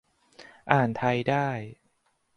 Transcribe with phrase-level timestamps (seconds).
[0.71, 1.49] อ่านไทยได้